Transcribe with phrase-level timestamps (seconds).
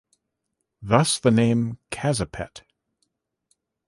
[0.81, 2.63] Thus the name Kazipet.